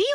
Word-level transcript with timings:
be 0.00 0.09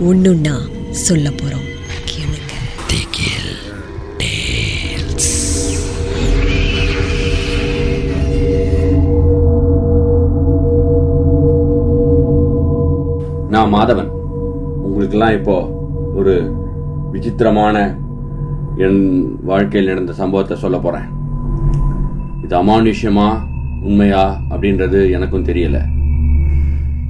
ஒண்ணுன்னா 0.00 0.54
சொல்ல 0.90 1.28
போறோம். 1.28 1.68
கேளுங்க. 2.04 2.52
நான் 13.48 13.74
மாதவன். 13.74 14.08
உங்களுக்கெல்லாம் 14.82 15.32
இப்போ 15.32 15.68
ஒரு 16.14 16.54
விசித்திரமான 17.12 17.96
என் 18.76 19.38
வாழ்க்கையில் 19.44 19.88
நடந்த 19.88 20.12
சம்பவத்தை 20.12 20.56
சொல்ல 20.56 20.78
போறேன். 20.78 21.04
இது 22.42 22.56
அமானுஷ்யமா 22.56 23.38
உண்மையா 23.82 24.40
அப்படின்றது 24.50 25.12
எனக்கும் 25.12 25.44
தெரியல. 25.44 25.80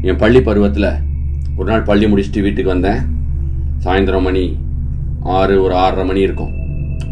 என் 0.02 0.16
பள்ளி 0.16 0.42
பருவத்தில் 0.42 1.12
ஒரு 1.58 1.66
நாள் 1.70 1.88
பள்ளி 1.88 2.06
முடிச்சுட்டு 2.12 2.44
வீட்டுக்கு 2.46 2.72
வந்தேன். 2.72 3.00
சாயந்தரம் 3.84 4.26
மணி 4.28 4.44
ஆறு 5.36 5.54
ஒரு 5.64 5.74
ஆறரை 5.82 6.04
மணி 6.06 6.20
இருக்கும். 6.26 6.52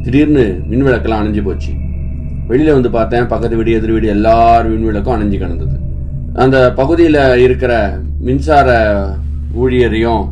திடீர்னு 0.04 0.44
மின் 0.70 0.84
விளக்கெல்லாம் 0.86 1.22
அணைஞ்சு 1.22 1.42
போச்சு. 1.48 1.72
வெளியில் 2.48 2.76
வந்து 2.76 2.90
பார்த்தேன் 2.90 3.28
பக்கத்து 3.32 3.58
வீடு 3.58 3.76
எதிர் 3.78 3.94
வீடு 3.96 4.08
எல்லார் 4.16 4.68
மின் 4.72 4.86
விளக்கும் 4.88 5.14
அணைஞ்சு 5.16 5.38
கிடந்தது. 5.42 5.76
அந்த 6.44 6.56
பகுதியில் 6.80 7.20
இருக்கிற 7.46 7.72
மின்சார 8.26 8.68
ஊழியரையும் 9.62 10.24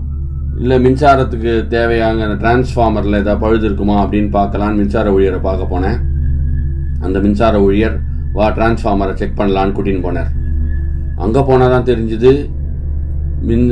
இல்லை 0.61 0.77
மின்சாரத்துக்கு 0.85 1.53
தேவையான 1.75 2.27
டிரான்ஸ்ஃபார்மரில் 2.43 3.19
ஏதாவது 3.21 3.43
பழுது 3.45 3.65
இருக்குமா? 3.69 3.97
அப்படின்னு 4.05 4.31
பார்க்கலான்னு 4.39 4.81
மின்சார 4.81 5.11
ஊழியரை 5.17 5.41
பார்க்க 5.49 5.73
போனேன். 5.75 5.99
அந்த 7.07 7.19
மின்சார 7.19 7.61
ஊழியர் 7.67 7.97
வா 8.33 8.47
டிரான்ஸ்ஃபார்மரை 8.57 9.15
செக் 9.21 9.39
பண்ணலான்னு 9.39 9.77
கூட்டின்னு 9.77 10.07
போனார். 10.07 10.31
அங்கே 11.25 11.41
போனால் 11.51 11.75
தான் 11.75 11.89
தெரிஞ்சுது 11.91 12.33
மின் 13.49 13.67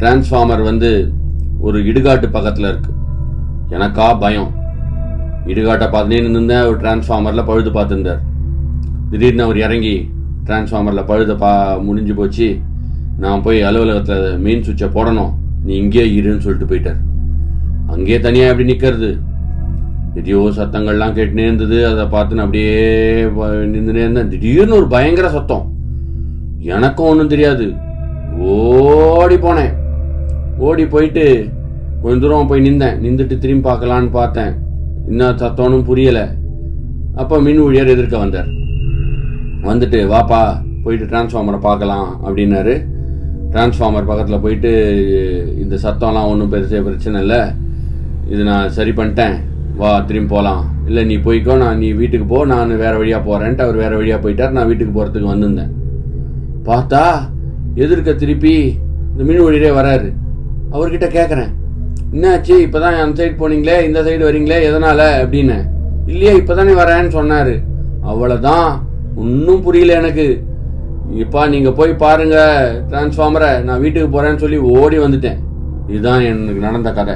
டிரான்ஸ்ஃபார்மர் 0.00 0.62
வந்து 0.62 0.90
ஒரு 1.66 1.78
இடுகாட்டு 1.90 2.26
பக்கத்தில் 2.36 2.68
இருக்கு. 2.70 2.92
எனக்கா 3.74 4.06
பயம். 4.22 4.50
இடுகாட்டை 5.50 5.86
பார்த்துனே 5.92 6.20
நின்றுந்தேன் 6.26 6.66
ஒரு 6.68 6.76
டிரான்ஸ்ஃபார்மரில் 6.82 7.48
பழுது 7.50 7.70
பார்த்துருந்தார். 7.70 8.22
திடீர்னு 9.10 9.42
அவர் 9.42 9.58
இறங்கி 9.66 9.94
டிரான்ஸ்ஃபார்மரில் 10.46 11.08
பழுத 11.10 11.34
பா 11.34 11.50
முடிஞ்சு 11.86 12.14
போச்சு. 12.14 12.48
நான் 13.18 13.42
போய் 13.42 13.60
அலுவலகத்தில் 13.68 14.38
மெயின் 14.44 14.64
சுவிட்சை 14.66 14.88
போடணும். 14.96 15.32
நீ 15.64 15.72
இங்கேயே 15.76 16.06
இருன்னு 16.20 16.44
சொல்லிட்டு 16.44 16.70
போயிட்டார். 16.70 17.00
அங்கேயே 17.94 18.20
தனியாக 18.26 18.52
எப்படி 18.52 18.68
நிற்கிறது 18.70 19.10
எதையோ 20.18 20.40
சத்தங்கள்லாம் 20.58 21.16
கேட்டுனே 21.18 21.44
இருந்தது. 21.48 21.78
அதை 21.90 22.04
பார்த்து 22.14 22.36
நான் 22.36 22.46
அப்படியே 22.46 22.78
நின்றுனே 23.74 24.02
இருந்தேன். 24.06 24.32
திடீர்னு 24.32 24.78
ஒரு 24.80 24.88
பயங்கர 24.96 25.28
சத்தம். 25.36 25.66
எனக்கும் 26.76 27.10
ஒன்றும் 27.10 27.32
தெரியாது. 27.34 27.66
ஓடி 28.38 29.36
போனேன். 29.46 29.72
ஓடி 30.66 30.84
போயிட்டு 30.94 31.24
கொஞ்ச 32.02 32.16
தூரம் 32.22 32.50
போய் 32.50 32.64
நின்றேன். 32.66 32.98
நின்றுட்டு 33.04 33.36
திரும்பி 33.42 33.64
பார்க்கலான்னு 33.68 34.10
பார்த்தேன். 34.18 34.52
இன்னும் 35.10 35.40
சத்தம்னும் 35.42 35.88
புரியலை. 35.88 36.24
அப்போ 37.20 37.36
மின் 37.46 37.60
ஊழியர் 37.66 37.92
எதிர்க்க 37.94 38.24
வந்தார். 38.24 38.50
வந்துட்டு 39.68 39.98
வாப்பா 40.12 40.40
போயிட்டு 40.84 41.06
டிரான்ஸ்ஃபார்மரை 41.12 41.58
பார்க்கலாம் 41.68 42.08
அப்படின்னாரு. 42.26 42.74
டிரான்ஸ்ஃபார்மர் 43.52 44.08
பக்கத்தில் 44.10 44.42
போயிட்டு 44.44 44.70
இந்த 45.62 45.76
சத்தம்லாம் 45.84 46.28
ஒன்றும் 46.32 46.52
பெருசே 46.52 46.80
பிரச்சனை 46.86 47.20
இல்லை. 47.24 47.40
இது 48.32 48.42
நான் 48.50 48.74
சரி 48.76 48.92
பண்ணிட்டேன். 48.98 49.36
வா 49.80 49.90
திரும்பி 50.08 50.30
போகலாம் 50.34 50.62
இல்லை 50.88 51.02
நீ 51.10 51.16
போய்க்கோ 51.26 51.56
நான் 51.64 51.80
நீ 51.82 51.88
வீட்டுக்கு 52.00 52.26
போ. 52.32 52.38
நான் 52.52 52.72
வேறு 52.84 52.96
வழியாக 53.00 53.22
போகிறேன்ட்டு 53.28 53.64
அவர் 53.66 53.82
வேறு 53.82 53.98
வழியாக 54.00 54.20
போயிட்டார். 54.24 54.54
நான் 54.56 54.68
வீட்டுக்கு 54.70 54.94
போகிறதுக்கு 54.96 55.32
வந்திருந்தேன். 55.32 55.74
பார்த்தா 56.68 57.02
எதிர்க்க 57.74 58.12
திருப்பி 58.12 58.78
இந்த 59.12 59.24
மின் 59.24 59.40
ஊழியரே 59.40 59.70
வராரு. 59.74 60.12
அவர்கிட்ட 60.72 61.06
கேட்குறேன் 61.18 61.50
என்னாச்சு? 62.12 62.58
இப்போ 62.58 62.78
தான் 62.80 62.94
அந்த 62.94 63.24
சைடு 63.24 63.34
போனீங்களே? 63.38 63.82
இந்த 63.82 64.02
சைடு 64.02 64.22
வரீங்களே? 64.28 64.62
எதனால்? 64.62 64.98
அப்படின்னு. 64.98 65.64
இல்லையே 66.06 66.34
இப்போ 66.34 66.54
தானே 66.54 66.72
வரேன்னு 66.72 67.08
சொன்னார். 67.08 67.62
அவ்வளோதான் 68.02 68.80
ஒன்றும் 69.16 69.62
புரியல 69.62 69.92
எனக்கு. 69.92 70.42
இப்பா 71.14 71.48
நீங்கள் 71.48 71.72
போய் 71.72 71.94
பாருங்கள் 71.94 72.80
டிரான்ஸ்ஃபார்மரை 72.90 73.62
நான் 73.62 73.80
வீட்டுக்கு 73.80 74.20
போகிறேன்னு 74.20 74.36
சொல்லி 74.36 74.56
ஓடி 74.56 74.98
வந்துட்டேன். 74.98 75.38
இதுதான் 75.88 76.20
எனக்கு 76.20 76.60
நடந்த 76.60 76.92
கதை. 76.92 77.14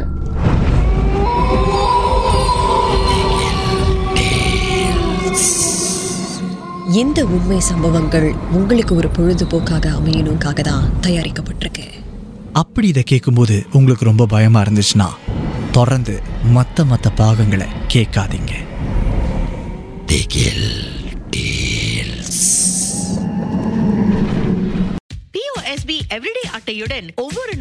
இந்த 6.95 7.21
உண்மை 7.25 7.61
சம்பவங்கள் 7.61 8.27
உங்களுக்கு 8.51 8.95
ஒரு 8.95 9.09
பொழுதுபோக்காக 9.09 9.87
அமையணுக்காக 9.99 10.61
தான் 10.61 10.91
தயாரிக்கப்பட்டிருக்கு. 11.01 11.87
அப்படி 12.53 12.89
இதை 12.89 13.03
கேட்கும்போது 13.03 13.67
உங்களுக்கு 13.73 14.05
ரொம்ப 14.05 14.27
பயமா 14.27 14.63
இருந்துச்சுன்னா 14.63 15.09
தொடர்ந்து 15.73 16.23
மற்ற 16.57 16.85
மற்ற 16.85 17.11
பாகங்களை 17.11 17.67
கேட்காதீங்க. 17.95 18.53
பிஓஎஸ்பி 25.33 25.97
எவ்ரிடே 26.09 26.45
அட்டையுடன் 26.57 27.09
ஒவ்வொரு 27.15 27.44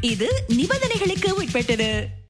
இது 0.00 0.44
நிபந்தனைகளுக்கு 0.48 1.30
உட்பட்டது. 1.32 2.20